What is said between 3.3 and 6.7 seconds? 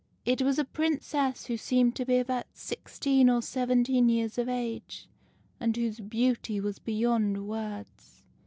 seventeen years of age, and whose beauty